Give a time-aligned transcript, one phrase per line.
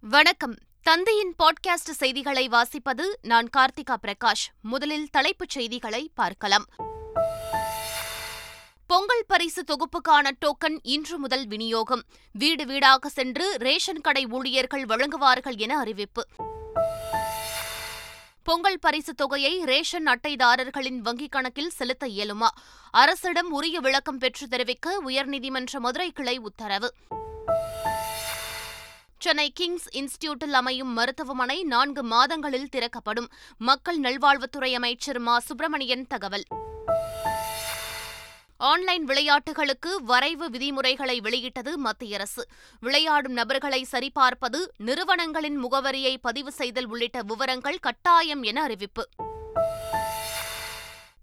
[0.00, 0.58] வணக்கம்.
[0.82, 4.46] தந்தையின் பாட்காஸ்ட் செய்திகளை வாசிப்பது நான் கார்த்திகா பிரகாஷ்.
[4.62, 6.64] முதலில் தலைப்புச் செய்திகளை பார்க்கலாம்.
[8.86, 12.04] பொங்கல் பரிசு தொகுப்புக்கான டோக்கன் இன்று முதல் விநியோகம்.
[12.32, 16.26] வீடு வீடாக சென்று ரேஷன் கடை ஊழியர்கள் வழங்குவார்கள் என அறிவிப்பு.
[18.42, 22.48] பொங்கல் பரிசு தொகையை ரேஷன் அட்டைதாரர்களின் வங்கிக் கணக்கில் செலுத்த இயலுமா?
[22.90, 26.94] அரசிடம் உரிய விளக்கம் பெற்று தெரிவிக்க உயர்நீதிமன்ற மதுரை கிளை உத்தரவு.
[29.18, 33.28] சென்னை கிங்ஸ் இன்ஸ்டிடியூட்டில் அமையும் மருத்துவமனை நான்கு மாதங்களில் திறக்கப்படும்.
[33.58, 35.38] மக்கள் நல்வாழ்வுத்துறை அமைச்சர் மா.
[35.38, 36.42] சுப்பிரமணியன் தகவல்.
[38.56, 42.46] ஆன்லைன் விளையாட்டுகளுக்கு வரைவு விதிமுறைகளை வெளியிட்டது மத்திய அரசு.
[42.80, 49.08] விளையாடும் நபர்களை சரிபார்ப்பது நிறுவனங்களின் முகவரியை பதிவு செய்தல் உள்ளிட்ட விவரங்கள் கட்டாயம் என அறிவிப்பு.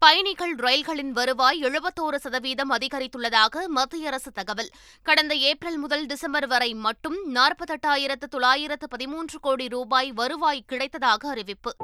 [0.04, 4.70] பயணிகள் ரயில்களின் வருவாய் எழுபத்தோரு சதவீதம் அதிகரித்துள்ளதாக மத்திய அரசு தகவல்.
[5.04, 11.76] கடந்த ஏப்ரல் முதல் டிசம்பர் வரை மட்டும் நாற்பத்தெட்டாயிரத்து தொள்ளாயிரத்து பதிமூன்று கோடி ரூபாய் வருவாய் கிடைத்ததாக அறிவிப்பு.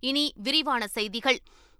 [0.00, 1.38] இனி விரிவான செய்திகள்.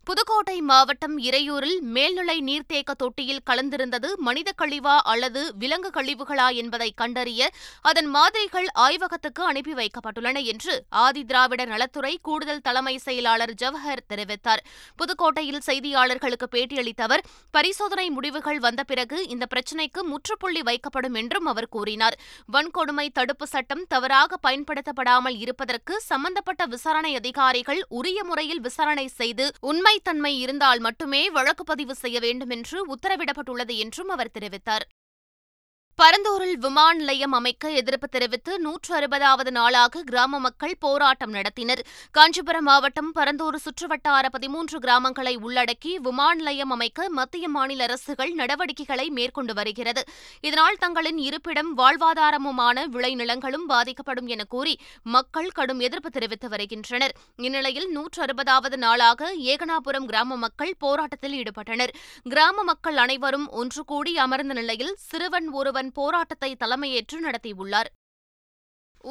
[0.09, 7.49] புதுக்கோட்டை மாவட்டம் இறையூரில் மேல்நிலை நீர்த்தேக்க தொட்டியில் கலந்திருந்தது மனித கழிவா அல்லது விலங்கு கழிவுகளா என்பதை கண்டறிய
[7.91, 14.63] அதன் மாதிரிகள் ஆய்வகத்துக்கு அனுப்பி வைக்கப்பட்டுள்ளன என்று ஆதி திராவிட நலத்துறை கூடுதல் தலைமை செயலாளர் ஜவஹர் தெரிவித்தார்.
[14.99, 22.19] புதுக்கோட்டையில் செய்தியாளர்களுக்கு பேட்டியளித்த அவர் பரிசோதனை முடிவுகள் வந்த பிறகு இந்த பிரச்சினைக்கு முற்றுப்புள்ளி வைக்கப்படும் என்றும் அவர் கூறினார்.
[22.57, 30.39] வன்கொடுமை தடுப்பு சட்டம் தவறாக பயன்படுத்தப்படாமல் இருப்பதற்கு சம்பந்தப்பட்ட விசாரணை அதிகாரிகள் உரிய முறையில் விசாரணை செய்து உண்மை உண்மைத்தன்மை
[30.39, 34.85] இருந்தால் மட்டுமே வழக்கு பதிவு செய்ய வேண்டும் என்று உத்தரவிடப்பட்டுள்ளது என்றும் அவர் தெரிவித்தார்.
[36.01, 41.83] பரந்தூரில் விமான நிலையம் அமைக்க எதிர்ப்பு தெரிவித்து நூற்று அறுபதாவது நாளாக கிராம மக்கள் போராட்டம் நடத்தினர்.
[42.11, 49.55] காஞ்சிபுரம் மாவட்டம் பரந்தூர் சுற்றுவட்டார பதிமூன்று கிராமங்களை உள்ளடக்கி விமான நிலையம் அமைக்க மத்திய மாநில அரசுகள் நடவடிக்கைகளை மேற்கொண்டு
[49.55, 50.05] வருகிறது.
[50.41, 57.15] இதனால் தங்களின் இருப்பிடம் வாழ்வாதாரமுமான விளைநிலங்களும் பாதிக்கப்படும் என கூறி மக்கள் கடும் எதிர்ப்பு தெரிவித்து வருகின்றனர்.
[57.37, 61.95] இந்நிலையில் நூற்று அறுபதாவது நாளாக ஏகனாபுரம் கிராம மக்கள் போராட்டத்தில் ஈடுபட்டனர்.
[62.25, 67.89] கிராம மக்கள் அனைவரும் ஒன்று கூடி அமர்ந்த நிலையில் சிறுவன் ஒருவன் தன் போராட்டத்தை தலைமையேற்று நடத்தியுள்ளார்.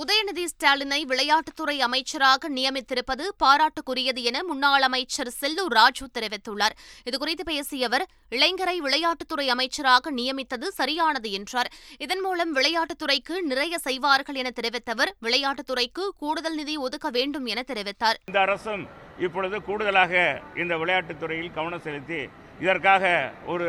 [0.01, 6.75] உதயநிதி ஸ்டாலினை விளையாட்டுத்துறை அமைச்சராக நியமித்திருப்பது பாராட்டுக்குரியது என முன்னாள் அமைச்சர் செல்லூர் ராஜு தெரிவித்துள்ளார்.
[7.09, 8.05] இதுகுறித்து பேசிய அவர்
[8.37, 11.71] இளைஞரை விளையாட்டுத்துறை அமைச்சராக நியமித்தது சரியானது என்றார்.
[12.05, 18.19] இதன் மூலம் விளையாட்டுத்துறைக்கு நிறைய செய்வார்கள் என தெரிவித்த அவர் விளையாட்டுத்துறைக்கு கூடுதல் நிதி ஒதுக்க வேண்டும் என தெரிவித்தார்.
[18.29, 18.85] இந்த அரசும்
[19.27, 20.13] இப்பொழுது கூடுதலாக
[20.63, 22.21] இந்த விளையாட்டுத்துறையில் கவனம் செலுத்தி
[22.65, 23.05] இதற்காக
[23.53, 23.67] ஒரு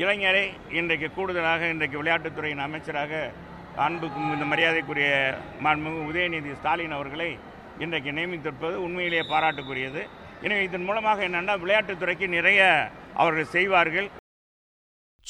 [0.00, 0.42] இளைஞரை
[0.78, 3.12] இன்றைக்கு கூடுதலாக இன்றைக்கு விளையாட்டுத்துறையின் அமைச்சராக
[3.84, 5.08] அன்புக்கும் இந்த மரியாதைக்குரிய
[5.64, 7.28] மாண்புமிகு உதயநிதி ஸ்டாலின் அவர்களை
[7.84, 10.02] இன்றைக்கு நியமித்திருப்பது உண்மையிலேயே பாராட்டுக்குரியது.
[10.44, 12.60] எனவே இதன் மூலமாக என்னென்னா விளையாட்டுத்துறைக்கு நிறைய
[13.22, 14.08] அவர்கள் செய்வார்கள்.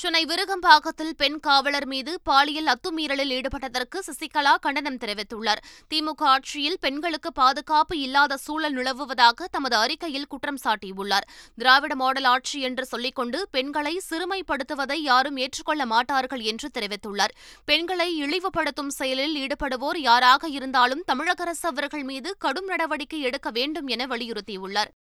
[0.01, 5.61] சென்னை விருகம்பாக்கத்தில் பெண் காவலர் மீது பாலியல் அத்துமீறலில் ஈடுபட்டதற்கு சசிகலா கண்டனம் தெரிவித்துள்ளார்.
[5.91, 11.27] திமுக ஆட்சியில் பெண்களுக்கு பாதுகாப்பு இல்லாத சூழல் நிலவுவதாக தமது அறிக்கையில் குற்றம் சாட்டியுள்ளார்.
[11.57, 17.35] திராவிட மாடல் ஆட்சி என்று சொல்லிக்கொண்டு பெண்களை சிறுமைப்படுத்துவதை யாரும் ஏற்றுக்கொள்ள மாட்டார்கள் என்று தெரிவித்துள்ளார்.
[17.65, 24.07] பெண்களை இழிவுபடுத்தும் செயலில் ஈடுபடுவோர் யாராக இருந்தாலும் தமிழக அரசு அவர்கள் மீது கடும் நடவடிக்கை எடுக்க வேண்டும் என
[24.07, 24.93] வலியுறுத்தியுள்ளார்.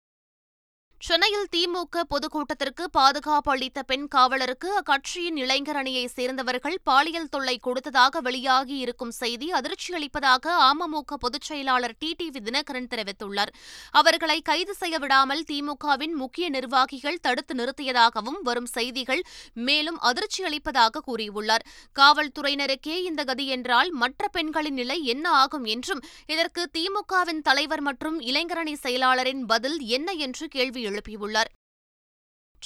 [1.06, 8.76] சென்னையில் திமுக பொதுக்கூட்டத்திற்கு பாதுகாப்பு அளித்த பெண் காவலருக்கு அக்கட்சியின் இளைஞர் அணியைச் சேர்ந்தவர்கள் பாலியல் தொல்லை கொடுத்ததாக வெளியாகி
[8.76, 13.52] இருக்கும் செய்தி அதிர்ச்சியளிப்பதாக அமமுக பொதுச் செயலாளர் டி டிவி தினகரன் தெரிவித்துள்ளார்.
[13.90, 19.22] அவர்களை கைது செய்ய விடாமல் திமுகவின் முக்கிய நிர்வாகிகள் தடுத்து நிறுத்தியதாகவும் வரும் செய்திகள்
[19.68, 21.66] மேலும் அதிர்ச்சியளிப்பதாக கூறியுள்ளார்.
[21.96, 28.76] காவல்துறையினருக்கே இந்த கதி என்றால் மற்ற பெண்களின் நிலை என்ன ஆகும் என்றும் இதற்கு திமுகவின் தலைவர் மற்றும் இளைஞரணி
[28.86, 31.50] செயலாளரின் பதில் என்ன என்று கேள்வி எழுப்பியுள்ளார்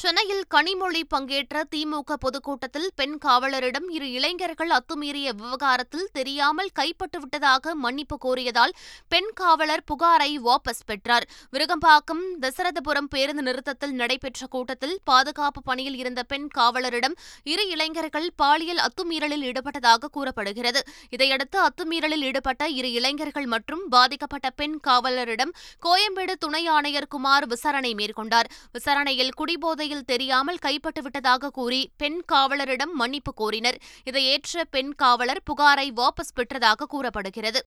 [0.01, 8.75] சென்னையில் கனிமொழி பங்கேற்ற திமுக பொதுக்கூட்டத்தில் பெண் காவலரிடம் இரு இளைஞர்கள் அத்துமீறிய விவகாரத்தில் தெரியாமல் கைப்பட்டுவிட்டதாக மன்னிப்பு கோரியதால்
[9.09, 11.27] பெண் காவலர் புகாரை வாபஸ் பெற்றார்.
[11.53, 17.17] விருகம்பாக்கம் தசரதபுரம் பேருந்து நிறுத்தத்தில் நடைபெற்ற கூட்டத்தில் பாதுகாப்பு பணியில் இருந்த பெண் காவலரிடம்
[17.55, 20.83] இரு இளைஞர்கள் பாலியல் அத்துமீறலில் ஈடுபட்டதாக கூறப்படுகிறது.
[21.11, 25.55] இதையடுத்து அத்துமீறலில் ஈடுபட்ட இரு இளைஞர்கள் மற்றும் பாதிக்கப்பட்ட பெண் காவலரிடம்
[25.89, 28.51] கோயம்பேடு துணை ஆணையர் குமார் விசாரணை மேற்கொண்டார்.
[28.73, 33.79] விசாரணையில் குடிபோதை முறையில் தெரியாமல் கைப்பட்டுவிட்டதாக கூறி பெண் காவலரிடம் மன்னிப்பு கோரினர்.
[34.05, 37.61] இதை ஏற்ற பெண் காவலர் புகாரை வாபஸ் பெற்றதாக கூறப்படுகிறது.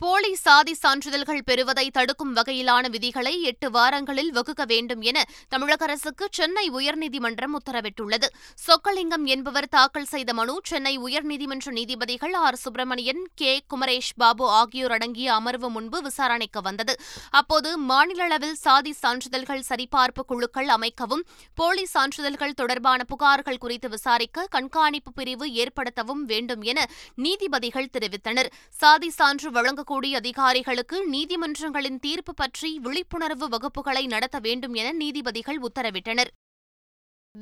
[0.00, 6.70] போலி சாதி சான்றிதழ்கள் பெறுவதை தடுக்கும் வகையிலான விதிகளை எட்டு வாரங்களில் வகுக்க வேண்டும் என தமிழக அரசுக்கு சென்னை
[6.70, 8.28] உயர்நீதிமன்றம் உத்தரவிட்டுள்ளது.
[8.66, 12.56] சொக்கலிங்கம் என்பவர் தாக்கல் செய்த மனு சென்னை உயர்நீதிமன்ற நீதிபதிகள் ஆர்.
[12.56, 13.64] சுப்பிரமணியன் கே.
[13.74, 16.96] குமரேஷ் பாபு ஆகியோர் அடங்கிய அமர்வு முன்பு விசாரணைக்கு வந்தது.
[17.30, 25.12] அப்போது மாநில அளவில் சாதி சான்றிதழ்கள் சரிபார்ப்பு குழுக்கள் அமைக்கவும் போலி சான்றிதழ்கள் தொடர்பான புகார்கள் குறித்து விசாரிக்க கண்காணிப்பு
[25.12, 28.52] பிரிவு ஏற்படுத்தவும் வேண்டும் என நீதிபதிகள் தெரிவித்தனர்.
[28.68, 36.30] சாதி சான்று வழங்க இருக்கக்கூடிய அதிகாரிகளுக்கு நீதிமன்றங்களின் தீர்ப்பு பற்றி விழிப்புணர்வு வகுப்புகளை நடத்த வேண்டும் என நீதிபதிகள் உத்தரவிட்டனர்.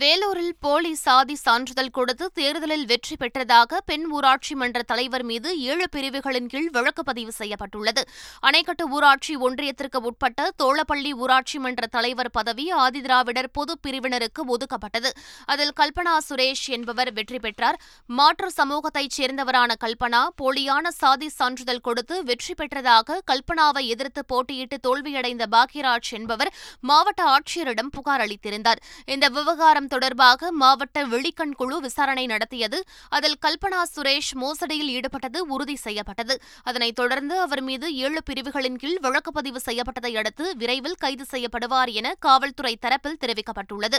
[0.00, 6.48] வேலூரில் போலி சாதி சான்றிதழ் கொடுத்து தேர்தலில் வெற்றி பெற்றதாக பெண் ஊராட்சி மன்ற தலைவர் மீது ஏழு பிரிவுகளின்
[6.52, 8.02] கீழ் வழக்கு பதிவு செய்யப்பட்டுள்ளது.
[8.46, 15.12] அணைக்கட்டு ஊராட்சி ஒன்றியத்திற்கு உட்பட்ட தோளப்பள்ளி ஊராட்சி மன்ற தலைவர் பதவி ஆதிதிராவிடர் பொது பிரிவினருக்கு ஒதுக்கப்பட்டது.
[15.44, 17.78] அதில் கல்பனா சுரேஷ் என்பவர் வெற்றி பெற்றார்.
[18.18, 26.12] மாற்று சமூகத்தைச் சேர்ந்தவரான கல்பனா போலியான சாதி சான்றிதழ் கொடுத்து வெற்றி பெற்றதாக கல்பனாவை எதிர்த்து போட்டியிட்டு தோல்வியடைந்த பாக்யராஜ்
[26.20, 28.82] என்பவர் மாவட்ட ஆட்சியரிடம் புகார் அளித்திருந்தார்.
[29.06, 32.84] இந்த விவகாரம் தொடர்பாக மாவட்ட வெளிக்கண் குழு விசாரணை நடத்தியது.
[33.08, 36.42] அதில் கல்பனா சுரேஷ் மோசடியில் ஈடுபட்டது உறுதி செய்யப்பட்டது.
[36.62, 42.14] அதனைத் தொடர்ந்து அவர் மீது ஏழு பிரிவுகளின் கீழ் வழக்கு பதிவு செய்யப்பட்டதை அடுத்து விரைவில் கைது செய்யப்படுவார் என
[42.18, 43.98] காவல்துறை தரப்பில் தெரிவிக்கப்பட்டுள்ளது.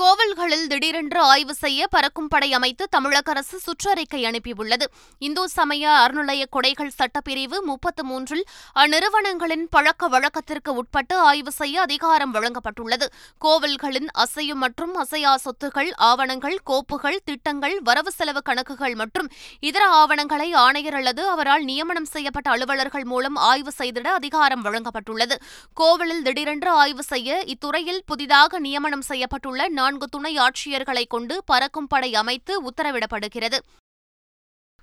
[0.00, 4.86] கோவில்களில் திடீரென்று ஆய்வு செய்ய பறக்கும் படை அமைத்து தமிழக அரசு சுற்றறிக்கை அனுப்பியுள்ளது.
[5.18, 8.44] இந்து சமய அறநிலைய கொடைகள் சட்டப்பிரிவு முப்பத்து மூன்றில்
[8.82, 13.08] அந்நிறுவனங்களின் பழக்க வழக்கத்திற்கு உட்பட்டு ஆய்வு செய்ய அதிகாரம் வழங்கப்பட்டுள்ளது.
[13.44, 19.30] கோவில்களின் அசையும் மற்றும் அசையா சொத்துகள் ஆவணங்கள் கோப்புகள் திட்டங்கள் வரவு செலவு கணக்குகள் மற்றும்
[19.60, 25.38] இதர ஆவணங்களை ஆணையர் அல்லது அவரால் நியமனம் செய்யப்பட்ட அலுவலர்கள் மூலம் ஆய்வு செய்திட அதிகாரம் வழங்கப்பட்டுள்ளது.
[25.74, 32.52] கோவிலில் திடீரென்று ஆய்வு செய்ய இத்துறையில் புதிதாக நியமனம் செய்யப்பட்டுள்ள நான்கு துணை ஆட்சியர்களை கொண்டு பறக்கும் படை அமைத்து
[32.62, 33.58] உத்தரவிடப்படுகிறது.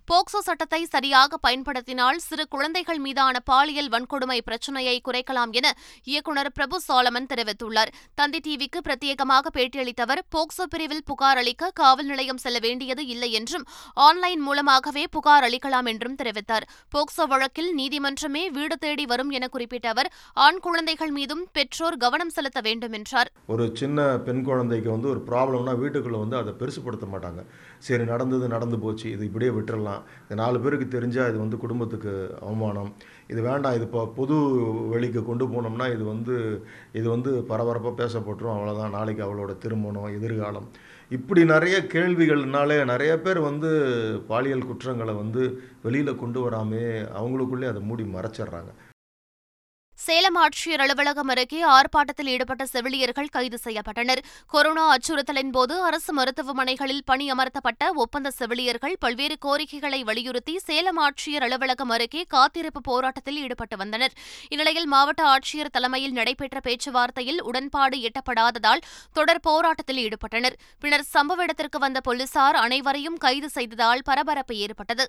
[0.09, 5.67] போக்சோ சட்டத்தை சரியாக பயன்படுத்தினால் சிறு குழந்தைகள் மீதான பாலியல் வன்கொடுமை பிரச்சினையை குறைக்கலாம் என
[6.03, 7.91] இயக்குநர் பிரபு சாலமன் தெரிவித்துள்ளார்.
[8.19, 13.65] தந்தி டிவிக்கு பிரத்யேகமாக பேட்டியளித்தவர் போக்சோ பிரிவில் புகார் அளிக்க காவல் நிலையம் செல்ல வேண்டியது இல்லை என்றும்
[14.07, 16.67] ஆன்லைன் மூலமாகவே புகார் அளிக்கலாம் என்றும் தெரிவித்தார்.
[16.95, 20.11] போக்சோ வழக்கில் நீதிமன்றமே வீடு தேடி வரும் என குறிப்பிட்ட அவர்
[20.47, 23.31] ஆண் குழந்தைகள் மீதும் பெற்றோர் கவனம் செலுத்த வேண்டும் என்றார்.
[23.55, 27.41] ஒரு சின்ன பெண் குழந்தைக்கு வந்து ஒரு ப்ராப்ளம்னா வீட்டுக்குள்ளே வந்து அதை பெருசுப்படுத்த மாட்டாங்க.
[27.87, 30.01] சரி நடந்தது நடந்து போச்சு இது இப்படியே விட்டுறலாம்.
[30.25, 32.13] இது நாலு பேருக்கு தெரிஞ்சால் இது வந்து குடும்பத்துக்கு
[32.47, 32.89] அவமானம்.
[33.31, 34.35] இது வேண்டாம் இது இப்போ பொது
[34.93, 36.35] வெளிக்கு கொண்டு போனோம்னா இது வந்து
[36.99, 38.55] இது வந்து பரபரப்பாக பேசப்பட்டுரும்.
[38.55, 40.67] அவ்வளோதான் நாளைக்கு அவளோட திருமணம் எதிர்காலம்.
[41.17, 43.69] இப்படி நிறைய கேள்விகள்னாலே நிறைய பேர் வந்து
[44.29, 45.43] பாலியல் குற்றங்களை வந்து
[45.85, 46.83] வெளியில் கொண்டு வராமே
[47.19, 48.71] அவங்களுக்குள்ளே அதை மூடி மறைச்சிட்றாங்க.
[50.05, 54.21] சேலம் ஆட்சியர் அலுவலகம் அருகே ஆர்ப்பாட்டத்தில் ஈடுபட்ட செவிலியர்கள் கைது செய்யப்பட்டனர்.
[54.47, 62.23] கொரோனா அச்சுறுத்தலின் போது அரசு மருத்துவமனைகளில் பணியமர்த்தப்பட்ட ஒப்பந்த செவிலியர்கள் பல்வேறு கோரிக்கைகளை வலியுறுத்தி சேலம் ஆட்சியர் அலுவலகம் அருகே
[62.35, 64.15] காத்திருப்பு போராட்டத்தில் ஈடுபட்டு வந்தனர்.
[64.49, 70.57] இந்நிலையில் மாவட்ட ஆட்சியர் தலைமையில் நடைபெற்ற பேச்சுவார்த்தையில் உடன்பாடு எட்டப்படாததால் தொடர் போராட்டத்தில் ஈடுபட்டனர்.
[70.79, 75.07] பின்னர் சம்பவ இடத்திற்கு வந்த போலீசார் அனைவரையும் கைது செய்ததால் பரபரப்பு ஏற்பட்டது.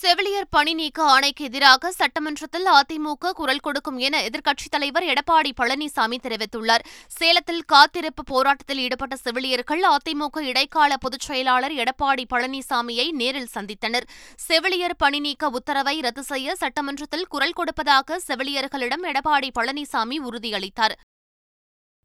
[0.00, 6.84] செவிலியர் பணி நீக்க ஆணைக்கு எதிராக சட்டமன்றத்தில் அதிமுக குரல் கொடுக்கும் என எதிர்க்கட்சித் தலைவர் எடப்பாடி பழனிசாமி தெரிவித்துள்ளார்.
[7.08, 14.08] சேலத்தில் காத்திருப்பு போராட்டத்தில் ஈடுபட்ட செவிலியர்கள் அதிமுக இடைக்கால பொதுச் செயலாளர் எடப்பாடி பழனிசாமியை நேரில் சந்தித்தனர்.
[14.36, 20.96] செவிலியர் பணி நீக்க உத்தரவை ரத்து செய்ய சட்டமன்றத்தில் குரல் கொடுப்பதாக செவிலியர்களிடம் எடப்பாடி பழனிசாமி உறுதியளித்தார்.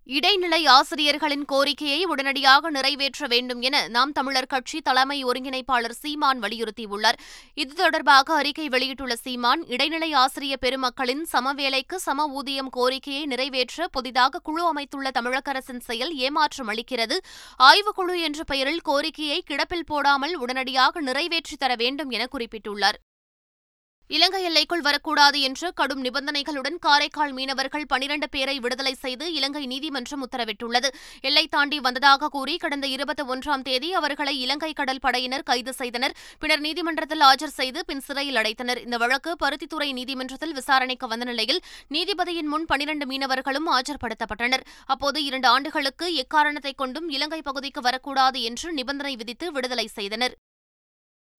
[0.10, 7.18] இடைநிலை ஆசிரியர்களின் கோரிக்கையை உடனடியாக நிறைவேற்ற வேண்டும் என நாம் தமிழர் கட்சி தலைமை ஒருங்கிணைப்பாளர் சீமான் வலியுறுத்தியுள்ளார்.
[7.54, 14.66] இது தொடர்பாக அறிக்கை வெளியிட்டுள்ள சீமான் இடைநிலை ஆசிரிய பெருமக்களின் சமவேலைக்கு சம ஊதியம் கோரிக்கையை நிறைவேற்ற புதிதாக குழு
[14.66, 17.18] அமைத்துள்ள தமிழக அரசின் செயல் ஏமாற்றம் அளிக்கிறது.
[17.64, 23.07] ஆய்வுக்குழு என்ற பெயரில் கோரிக்கையை கிடப்பில் போடாமல் உடனடியாக நிறைவேற்றித் தர வேண்டும் என குறிப்பிட்டுள்ளார்.
[24.10, 30.90] இலங்கை எல்லைக்குள் வரக்கூடாது என்று கடும் நிபந்தனைகளுடன் காரைக்கால் மீனவர்கள் பனிரண்டு பேரை விடுதலை செய்து இலங்கை நீதிமன்றம் உத்தரவிட்டுள்ளது.
[31.22, 36.16] எல்லை தாண்டி வந்ததாக கூறி கடந்த இருபத்தி ஒன்றாம் தேதி அவர்களை இலங்கை கடல் படையினர் கைது செய்தனர்.
[36.40, 38.78] பின்னர் நீதிமன்றத்தில் ஆஜர் செய்து பின் சிறையில் அடைத்தனர்.
[38.78, 44.66] இந்த வழக்கு பருத்தித்துறை நீதிமன்றத்தில் விசாரணைக்கு வந்த நிலையில் நீதிபதியின் முன் பனிரண்டு மீனவர்களும் ஆஜர்படுத்தப்பட்டனர்.
[44.86, 50.36] அப்போது இரண்டு ஆண்டுகளுக்கு எக்காரணத்தை கொண்டும் இலங்கை பகுதிக்கு வரக்கூடாது என்று நிபந்தனை விதித்து விடுதலை செய்தனர்.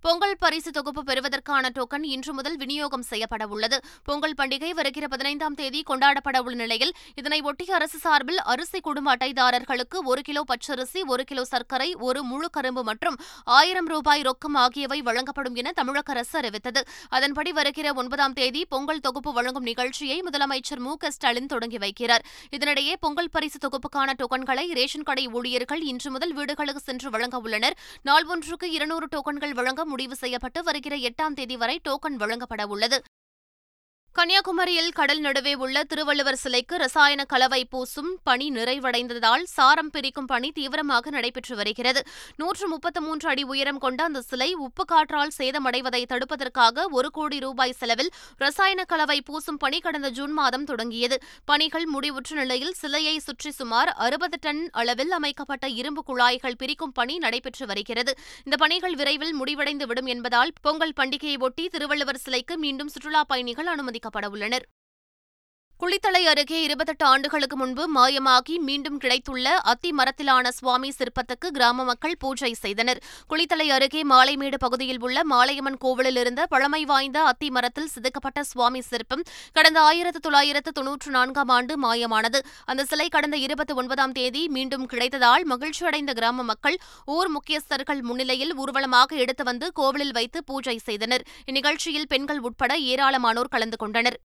[0.03, 3.79] பொங்கல் பரிசு தொகுப்பு பெறுவதற்கான டோக்கன் இன்று முதல் விநியோகம் செய்யப்பட உள்ளது.
[4.05, 10.01] பொங்கல் பண்டிகை வருகிற பதினைந்தாம் தேதி கொண்டாடப்பட உள்ள நிலையில் இதனை ஒட்டி அரசு சார்பில் அரிசி குடும்ப அட்டைதாரர்களுக்கு
[10.05, 15.55] ஒரு கிலோ பச்சரிசி ஒரு கிலோ சர்க்கரை ஒரு முழு கரும்பு மற்றும் ஆயிரம் ரூபாய் ரொக்கம் ஆகியவை வழங்கப்படும்
[15.55, 16.83] என தமிழக அரசு அறிவித்தது.
[17.09, 22.27] அதன்படி வருகிற ஒன்பதாம் தேதி பொங்கல் தொகுப்பு வழங்கும் நிகழ்ச்சியை முதலமைச்சர் மு க ஸ்டாலின் தொடங்கி வைக்கிறார்.
[22.51, 27.79] இதனிடையே பொங்கல் பரிசு தொகுப்புக்கான டோக்கன்களை ரேஷன் கடை ஊழியர்கள் இன்று முதல் வீடுகளுக்கு சென்று வழங்க உள்ளனர்.
[28.03, 32.99] நாள் ஒன்றுக்கு இருநூறு டோக்கன்கள் வழங்க முடிவு செய்யப்பட்டு வருகிற எட்டாம் தேதி வரை டோக்கன் வழங்கப்பட உள்ளது
[34.17, 41.11] கன்னியாகுமரியில் கடல் நடுவே உள்ள திருவள்ளுவர் சிலைக்கு ரசாயன கலவை பூசும் பணி நிறைவடைந்ததால் சாரம் பிரிக்கும் பணி தீவிரமாக
[41.11, 42.01] நடைபெற்று வருகிறது.
[42.37, 47.73] நூற்று முப்பத்து மூன்று அடி உயரம் கொண்ட அந்த சிலை உப்பு காற்றால் சேதமடைவதை தடுப்பதற்காக ஒரு கோடி ரூபாய்
[47.73, 51.19] செலவில் ரசாயன கலவை பூசும் பணி கடந்த ஜூன் மாதம் தொடங்கியது.
[51.45, 57.67] பணிகள் முடிவுற்ற நிலையில் சிலையை சுற்றி சுமார் அறுபது டன் அளவில் அமைக்கப்பட்ட இரும்பு குழாய்கள் பிரிக்கும் பணி நடைபெற்று
[57.67, 58.15] வருகிறது.
[58.45, 64.67] இந்த பணிகள் விரைவில் முடிவடைந்துவிடும் என்பதால் பொங்கல் பண்டிகையை ஒட்டி திருவள்ளுவர் சிலைக்கு மீண்டும் சுற்றுலாப் பயணிகள் அனுமதிக்க உள்ளனர்.
[65.83, 72.51] குளித்தலை அருகே இருபத்தெட்டு ஆண்டுகளுக்கு முன்பு மாயமாகி மீண்டும் கிடைத்துள்ள அத்தி மரத்திலான சுவாமி சிற்பத்துக்கு கிராம மக்கள் பூஜை
[72.63, 73.01] செய்தனர்.
[73.31, 79.23] குளித்தலை அருகே மாலைமேடு பகுதியில் உள்ள மாலையம்மன் கோவிலில் இருந்த பழமை வாய்ந்த அத்தி மரத்தில் செதுக்கப்பட்ட சுவாமி சிற்பம்
[79.53, 82.41] கடந்த ஆயிரத்து தொள்ளாயிரத்து தொன்னூற்று நான்காம் ஆண்டு மாயமானது.
[82.65, 86.79] அந்த சிலை கடந்த இருபத்தி ஒன்பதாம் தேதி மீண்டும் கிடைத்ததால் மகிழ்ச்சியடைந்த கிராம மக்கள்
[87.17, 91.27] ஊர் முக்கியஸ்தர்கள் முன்னிலையில் ஊர்வலமாக எடுத்து வந்து கோவிலில் வைத்து பூஜை செய்தனர்.
[91.47, 94.19] இந்நிகழ்ச்சியில் பெண்கள் உட்பட ஏராளமானோர் கலந்து கொண்டனர்.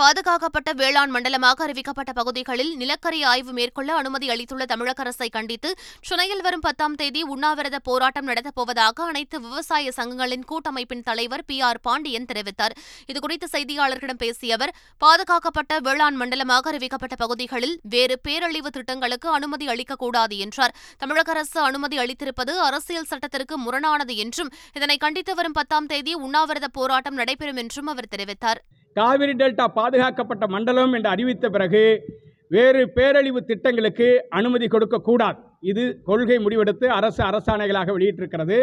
[0.00, 5.70] பாதுகாக்கப்பட்ட வேளாண் மண்டலமாக அறிவிக்கப்பட்ட பகுதிகளில் நிலக்கரி ஆய்வு மேற்கொள்ள அனுமதி அளித்துள்ள தமிழக அரசை கண்டித்து
[6.08, 11.80] சென்னையில் வரும் பத்தாம் தேதி உண்ணாவிரத போராட்டம் நடத்தப் போவதாக அனைத்து விவசாய சங்கங்களின் கூட்டமைப்பின் தலைவர் பி ஆர்
[11.88, 12.76] பாண்டியன் தெரிவித்தார்.
[13.10, 20.74] இதுகுறித்து செய்தியாளர்களிடம் பேசிய அவர் பாதுகாக்கப்பட்ட வேளாண் மண்டலமாக அறிவிக்கப்பட்ட பகுதிகளில் வேறு பேரழிவு திட்டங்களுக்கு அனுமதி அளிக்கக்கூடாது என்றார்.
[21.04, 27.18] தமிழக அரசு அனுமதி அளித்திருப்பது அரசியல் சட்டத்திற்கு முரணானது என்றும் இதனை கண்டித்து வரும் பத்தாம் தேதி உண்ணாவிரத போராட்டம்
[27.22, 28.62] நடைபெறும் என்றும் அவர் தெரிவித்தார்.
[28.96, 31.82] காவிரி டெல்டா பாதுகாக்கப்பட்ட மண்டலம் என்று அறிவித்த பிறகு
[32.54, 35.38] வேறு பேரழிவு திட்டங்களுக்கு அனுமதி கொடுக்கக்கூடாது
[35.70, 38.58] இது கொள்கை முடிவெடுத்து அரசு அரசாணைகளாக வெளியிட்டிருக்கிறது.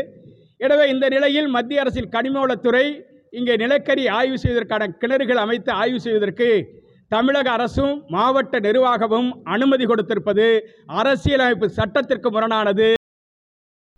[0.65, 2.85] எனவே இந்த நிலையில் மத்திய அரசின் கனிமவளத்துறை
[3.33, 6.49] இங்கே நிலக்கரி ஆய்வு செய்வதற்கான கிணறுகள் அமைத்து ஆய்வு செய்வதற்கு
[7.11, 10.47] தமிழக அரசும் மாவட்ட நிர்வாகமும் அனுமதி கொடுத்திருப்பது
[11.01, 12.89] அரசியலமைப்பு சட்டத்திற்கு முரணானது.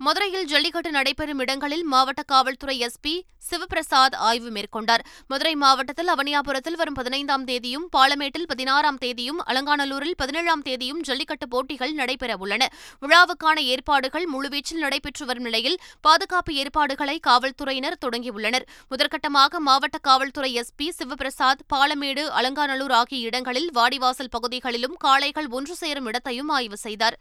[0.06, 3.14] மதுரையில் ஜல்லிக்கட்டு நடைபெறும் இடங்களில் மாவட்ட காவல்துறை எஸ்பி
[3.50, 5.04] சிவபிரசாத் ஆய்வு மேற்கொண்டார்.
[5.28, 12.66] மதுரை மாவட்டத்தில் அவனியாபுரத்தில் வரும் பதினைந்தாம் தேதியும் பாலமேட்டில் பதினாறாம் தேதியும் அலங்காநல்லூரில் பதினேழாம் தேதியும் ஜல்லிக்கட்டு போட்டிகள் நடைபெறவுள்ளன
[13.02, 18.68] விழாவுக்கான ஏற்பாடுகள் முழுவீச்சில் நடைபெற்று வரும் நிலையில் பாதுகாப்பு ஏற்பாடுகளை காவல்துறையினர் தொடங்கியுள்ளனர்.
[18.92, 26.50] முதற்கட்டமாக மாவட்ட காவல்துறை எஸ்பி சிவபிரசாத் பாலமேடு அலங்காநல்லூர் ஆகிய இடங்களில் வாடிவாசல் பகுதிகளிலும் காளைகள் ஒன்று சேரும் இடத்தையும்
[26.50, 27.18] ஆய்வு செய்தார்.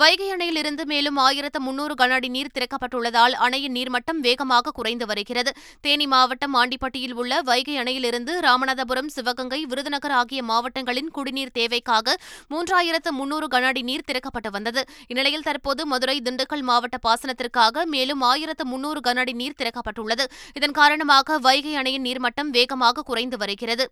[0.00, 5.50] வைகை அணையிலிருந்து மேலும் ஆயிரத்து முன்னூறு கன அடி நீர் திறக்கப்பட்டுள்ளதால் அணையின் நீர்மட்டம் வேகமாக குறைந்து வருகிறது.
[5.80, 12.16] தேனி மாவட்டம் ஆண்டிப்பட்டியில் உள்ள வைகை அணையிலிருந்து ராமநாதபுரம் சிவகங்கை விருதுநகர் ஆகிய மாவட்டங்களின் குடிநீர் தேவைக்காக
[12.54, 14.84] மூன்றாயிரத்து முன்னூறு கன அடி நீர் திறக்கப்பட்டு வந்தது.
[15.06, 20.26] இந்நிலையில் தற்போது மதுரை திண்டுக்கல் மாவட்ட பாசனத்திற்காக மேலும் ஆயிரத்து முன்னூறு கன அடி நீர் திறக்கப்பட்டுள்ளது.
[20.54, 23.86] இதன் காரணமாக வைகை அணையின் நீர்மட்டம் வேகமாக குறைந்து வருகிறது.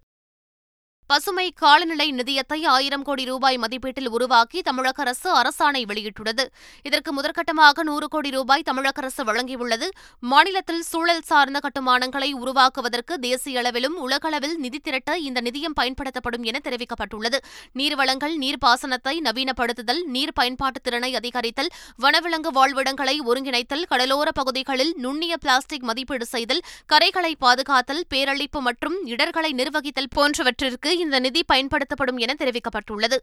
[1.11, 6.45] பசுமை காலநிலை நிதியத்தை ஆயிரம் கோடி ரூபாய் மதிப்பீட்டில் உருவாக்கி தமிழக அரசு அரசாணை வெளியிட்டுள்ளது.
[6.89, 9.89] இதற்கு முதற்கட்டமாக நூறு கோடி ரூபாய் தமிழக அரசு வழங்கியுள்ளது.
[10.33, 17.41] மாநிலத்தில் சூழல் சார்ந்த கட்டுமானங்களை உருவாக்குவதற்கு தேசிய அளவிலும் உலகளவில் நிதி திரட்ட இந்த நிதியம் பயன்படுத்தப்படும் என தெரிவிக்கப்பட்டுள்ளது.
[17.81, 21.71] நீர்வளங்கள் நீர்ப்பாசனத்தை நவீனப்படுத்துதல் நீர் பயன்பாட்டு திறனை அதிகரித்தல்
[22.07, 30.13] வனவிலங்கு வாழ்விடங்களை ஒருங்கிணைத்தல் கடலோர பகுதிகளில் நுண்ணிய பிளாஸ்டிக் மதிப்பீடு செய்தல் கரைகளை பாதுகாத்தல் பேரழிப்பு மற்றும் இடர்களை நிர்வகித்தல்
[30.19, 33.19] போன்றவற்றிற்கு இந்த நிதி பயன்படுத்தப்படும் என தெரிவிக்கப்பட்டுள்ளது.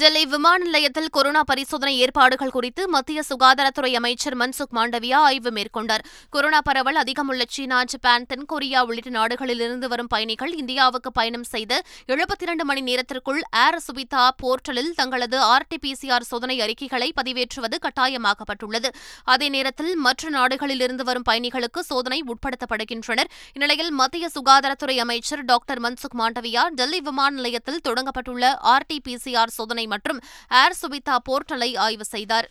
[0.00, 6.04] டெல்லி விமான நிலையத்தில் கொரோனா பரிசோதனை ஏற்பாடுகள் குறித்து மத்திய சுகாதாரத்துறை அமைச்சர் மன்சுக் மாண்டவியா ஆய்வு மேற்கொண்டார்.
[6.30, 12.64] கொரோனா பரவல் அதிகமுள்ள சீனா ஜப்பான் தென்கொரியா உள்ளிட்ட நாடுகளிலிருந்து வரும் பயணிகள் இந்தியாவுக்கு பயணம் செய்து எழுபத்தி இரண்டு
[12.64, 18.90] மணி நேரத்திற்குள் ஏர் சுவிதா போர்ட்டலில் தங்களது ஆர்டிபிசிஆர் சோதனை அறிக்கைகளை பதிவேற்றுவது கட்டாயமாக்கப்பட்டுள்ளது.
[19.24, 23.30] அதே நேரத்தில் மற்ற நாடுகளிலிருந்து வரும் பயணிகளுக்கு சோதனை உட்படுத்தப்படுகின்றனர்.
[23.52, 30.20] இந்நிலையில் மத்திய சுகாதாரத்துறை அமைச்சர் டாக்டர் மன்சுக் மாண்டவியா டெல்லி விமான நிலையத்தில் தொடங்கப்பட்டுள்ள ஆர்டிபிசிஆர் சோதனை மற்றும்
[30.50, 32.48] ஏர் சுவிதா போர்ட்டலை ஆய்வு செய்தார்.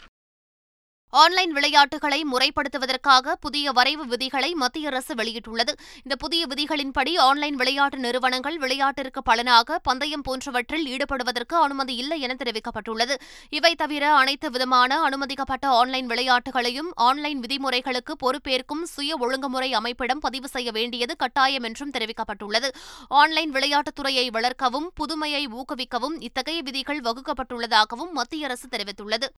[1.13, 5.73] ஆன்லைன் விளையாட்டுகளை முறைப்படுத்துவதற்காக புதிய வரைவு விதிகளை மத்திய அரசு வெளியிட்டுள்ளது.
[6.03, 13.15] இந்த புதிய விதிகளின்படி ஆன்லைன் விளையாட்டு நிறுவனங்கள் விளையாட்டிற்கு பலனாக பந்தயம் போன்றவற்றில் ஈடுபடுவதற்கு அனுமதி இல்லை என தெரிவிக்கப்பட்டுள்ளது.
[13.49, 20.71] இவை தவிர அனைத்து விதமான அனுமதிக்கப்பட்ட ஆன்லைன் விளையாட்டுகளையும் ஆன்லைன் விதிமுறைகளுக்கு பொறுப்பேற்கும் சுய ஒழுங்குமுறை அமைப்பிடம் பதிவு செய்ய
[20.71, 22.69] வேண்டியது கட்டாயம் என்றும் தெரிவிக்கப்பட்டுள்ளது.
[23.07, 29.29] ஆன்லைன் விளையாட்டுத்துறையை வளர்க்கவும் புதுமையை ஊக்குவிக்கவும் இத்தகைய விதிகள் வகுக்கப்பட்டுள்ளதாகவும் மத்திய அரசு தெரிவித்துள்ளது.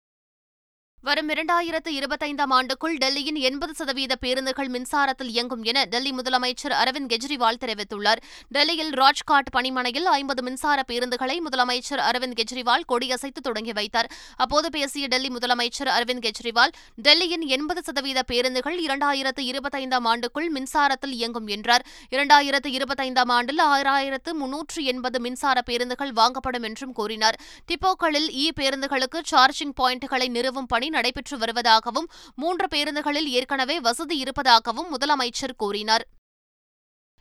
[1.04, 7.60] வரும் இரண்டாயிரத்து இருபத்தைந்தாம் ஆண்டுக்குள் டெல்லியின் எண்பது சதவீத பேருந்துகள் மின்சாரத்தில் இயங்கும் என டெல்லி முதலமைச்சர் அரவிந்த் கெஜ்ரிவால்
[7.62, 8.20] தெரிவித்துள்ளார்.
[8.48, 14.10] டெல்லியில் ராஜ்காட் பணிமனையில் ஐம்பது மின்சார பேருந்துகளை முதலமைச்சர் அரவிந்த் கெஜ்ரிவால் கொடியசைத்து தொடங்கி வைத்தார்.
[14.36, 21.48] அப்போது பேசிய டெல்லி முதலமைச்சர் அரவிந்த் கெஜ்ரிவால் டெல்லியின் எண்பது சதவீத பேருந்துகள் இரண்டாயிரத்து இருபத்தைந்தாம் ஆண்டுக்குள் மின்சாரத்தில் இயங்கும்
[21.48, 21.86] என்றார்.
[22.12, 27.40] இரண்டாயிரத்து இருபத்தைந்தாம் ஆண்டில் ஆறாயிரத்து முன்னூற்று எண்பது மின்சார பேருந்துகள் வாங்கப்படும் என்றும் கூறினார்.
[27.68, 35.60] டிப்போக்களில் இ பேருந்துகளுக்கு சார்ஜிங் பாயிண்டுகளை நிறுவும் பணி நடைபெற்று வருவதாகவும் மூன்று பேருந்துகளில் ஏற்கனவே வசதி இருப்பதாகவும் முதலமைச்சர்
[35.64, 36.06] கூறினார்.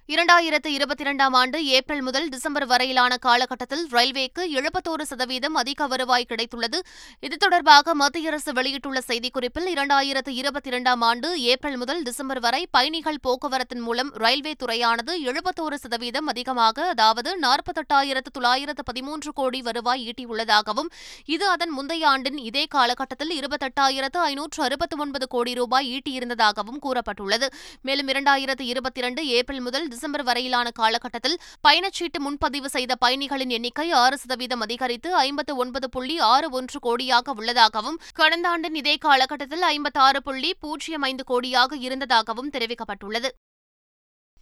[0.08, 6.78] இரண்டாயிரத்து இருபத்தி இரண்டாம் ஆண்டு ஏப்ரல் முதல் டிசம்பர் வரையிலான காலகட்டத்தில் ரயில்வேக்கு எழுபத்தோரு சதவீதம் அதிக வருவாய் கிடைத்துள்ளது.
[7.26, 13.20] இது தொடர்பாக மத்திய அரசு வெளியிட்டுள்ள செய்திக்குறிப்பில் இரண்டாயிரத்து இருபத்தி இரண்டாம் ஆண்டு ஏப்ரல் முதல் டிசம்பர் வரை பயணிகள்
[13.26, 20.90] போக்குவரத்தின் மூலம் ரயில்வே துறையானது எழுபத்தோரு சதவீதம் அதிகமாக அதாவது நாற்பத்தெட்டாயிரத்து தொள்ளாயிரத்து பதிமூன்று கோடி வருவாய் ஈட்டியுள்ளதாகவும்
[21.36, 27.48] இது அதன் முந்தைய ஆண்டின் இதே காலகட்டத்தில் இருபத்தெட்டாயிரத்து ஐநூற்று அறுபத்தி ஒன்பது கோடி ரூபாய் ஈட்டியிருந்ததாகவும் கூறப்பட்டுள்ளது.
[27.82, 34.18] மேலும் இரண்டாயிரத்து இருபத்தி இரண்டு ஏப்ரல் முதல் டிசம்பர் வரையிலான காலகட்டத்தில் பயணச்சீட்டு முன்பதிவு செய்த பயணிகளின் எண்ணிக்கை ஆறு
[34.22, 40.52] சதவீதம் அதிகரித்து ஐம்பத்து ஒன்பது புள்ளி ஆறு ஒன்று கோடியாக உள்ளதாகவும் கடந்த ஆண்டின் இதே காலகட்டத்தில் ஐம்பத்தாறு புள்ளி
[40.60, 43.30] பூஜ்ஜியம் ஐந்து கோடியாக இருந்ததாகவும் தெரிவிக்கப்பட்டுள்ளது.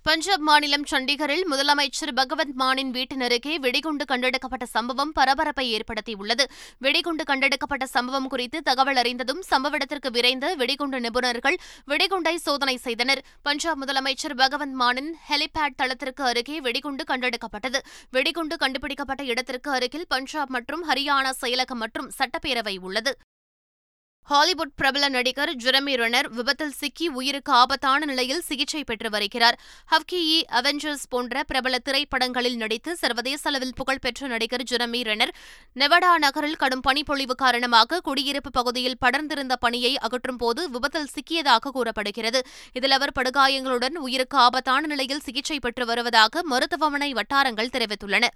[0.02, 6.44] பஞ்சாப் மாநிலம் சண்டிகரில் முதலமைச்சர் பகவந்த் மானின் வீட்டின் அருகே வெடிகுண்டு கண்டெடுக்கப்பட்ட சம்பவம் பரபரப்பை ஏற்படுத்தியுள்ளது.
[6.78, 13.22] வெடிகுண்டு கண்டெடுக்கப்பட்ட சம்பவம் குறித்து தகவல் அறிந்ததும் சம்பவ இடத்திற்கு விரைந்த வெடிகுண்டு நிபுணர்கள் வெடிகுண்டை சோதனை செய்தனர்.
[13.42, 17.80] பஞ்சாப் முதலமைச்சர் பகவந்த் மானின் ஹெலிபேட் தளத்திற்கு அருகே வெடிகுண்டு கண்டெடுக்கப்பட்டது.
[18.10, 23.14] வெடிகுண்டு கண்டுபிடிக்கப்பட்ட இடத்திற்கு அருகில் பஞ்சாப் மற்றும் ஹரியானா செயலகம் மற்றும் சட்டப்பேரவை உள்ளது.
[24.28, 29.56] ஹாலிவுட் பிரபல நடிகர் ஜெரமி ரெனர் விபத்தில் சிக்கி உயிருக்கு ஆபத்தான நிலையில் சிகிச்சை பெற்று வருகிறார்.
[29.92, 35.32] ஹவ்கியி அவெஞ்சர்ஸ் போன்ற பிரபல திரைப்படங்களில் நடித்து சர்வதேச அளவில் புகழ்பெற்ற நடிகர் ஜெரமி ரெனர்
[35.80, 42.42] நெவடா நகரில் கடும் பனிப்பொழிவு காரணமாக குடியிருப்பு பகுதியில் படர்ந்திருந்த பணியை அகற்றும் போது விபத்தில் சிக்கியதாக கூறப்படுகிறது.
[42.72, 48.26] இதில் அவர் படுகாயங்களுடன் உயிருக்கு ஆபத்தான நிலையில் சிகிச்சை பெற்று வருவதாக மருத்துவமனை வட்டாரங்கள் தெரிவித்துள்ளன.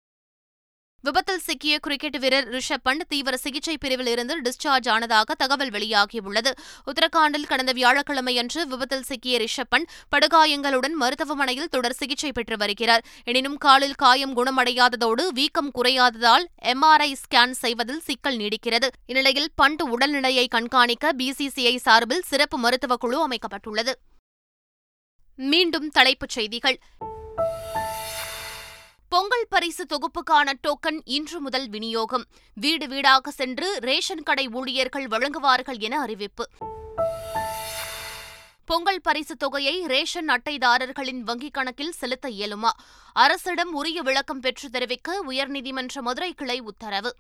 [1.04, 6.50] விபத்தில் சிக்கிய கிரிக்கெட் வீரர் ரிஷப் பண்ட் தீவிர சிகிச்சை பிரிவில் இருந்து டிஸ்சார்ஜ் ஆனதாக தகவல் வெளியாகியுள்ளது.
[6.87, 13.04] உத்தரகாண்டில் கடந்த வியாழக்கிழமையன்று விபத்தில் சிக்கிய ரிஷப் பண்ட் படுகாயங்களுடன் மருத்துவமனையில் தொடர் சிகிச்சை பெற்று வருகிறார்.
[13.25, 18.88] எனினும் காலில் காயம் குணமடையாததோடு வீக்கம் குறையாததால் எம்ஆர்ஐ ஸ்கேன் செய்வதில் சிக்கல் நீடிக்கிறது.
[19.06, 23.92] இந்நிலையில் பண்ட் உடல்நிலையை கண்காணிக்க பிசிசிஐ சார்பில் சிறப்பு மருத்துவக் குழு அமைக்கப்பட்டுள்ளது.
[25.37, 26.78] மீண்டும் தலைப்புச் செய்திகள்.
[29.14, 32.25] பொங்கல் பரிசு தொகுப்புக்கான டோக்கன் இன்று முதல் விநியோகம்.
[32.54, 36.49] வீடு வீடாக சென்று ரேஷன் கடை ஊழியர்கள் வழங்குவார்கள் என அறிவிப்பு.
[38.64, 42.71] பொங்கல் பரிசு தொகையை ரேஷன் அட்டைதாரர்களின் வங்கிக் கணக்கில் செலுத்த இயலுமா?
[43.12, 47.16] அரசிடம் உரிய விளக்கம் பெற்று தெரிவிக்க உயர்நீதிமன்ற மதுரை கிளை உத்தரவு.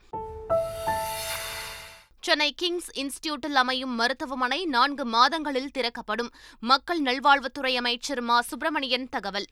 [2.20, 6.32] சென்னை கிங்ஸ் இன்ஸ்டிடியூட்டில் அமையும் மருத்துவமனை நான்கு மாதங்களில் திறக்கப்படும்.
[6.60, 8.40] மக்கள் நல்வாழ்வுத்துறை அமைச்சர் மா.
[8.40, 9.46] சுப்பிரமணியன் தகவல்.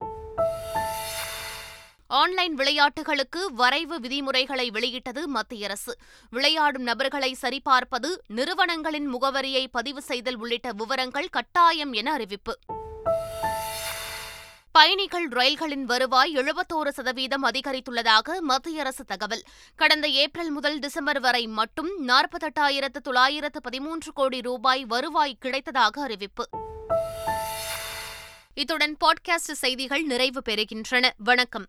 [2.12, 5.96] ஆன்லைன் விளையாட்டுகளுக்கு வரைவு விதிமுறைகளை வெளியிட்டது மத்திய அரசு.
[6.30, 12.58] விளையாடும் நபர்களை சரிபார்ப்பது நிறுவனங்களின் முகவரியை பதிவு செய்தல் உள்ளிட்ட விவரங்கள் கட்டாயம் என அறிவிப்பு.
[14.72, 19.42] பயணிகள் ரயில்களின் வருவாய் எழுபத்தோரு சதவீதம் அதிகரித்துள்ளதாக மத்திய அரசு தகவல்.
[19.76, 26.48] கடந்த ஏப்ரல் முதல் டிசம்பர் வரை மட்டும் நாற்பத்தெட்டாயிரத்து தொள்ளாயிரத்து பதிமூன்று கோடி ரூபாய் வருவாய் கிடைத்ததாக அறிவிப்பு.
[28.54, 31.10] இத்துடன் பாட்காஸ்ட் செய்திகள் நிறைவு பெறுகின்றன.
[31.18, 31.66] வணக்கம்.